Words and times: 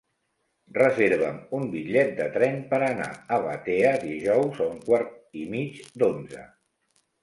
Reserva'm 0.77 1.37
un 1.57 1.67
bitllet 1.75 2.09
de 2.21 2.27
tren 2.39 2.59
per 2.73 2.81
anar 2.89 3.11
a 3.37 3.41
Batea 3.47 3.95
dijous 4.09 4.67
a 4.67 4.71
un 4.75 4.85
quart 4.91 5.17
i 5.45 5.49
mig 5.57 5.83
d'onze. 6.03 6.53